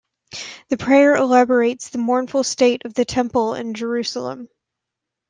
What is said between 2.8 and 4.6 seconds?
of the Temple in Jerusalem.